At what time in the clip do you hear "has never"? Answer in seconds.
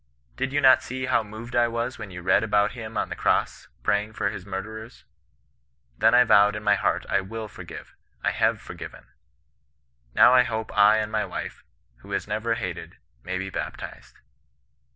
12.13-12.55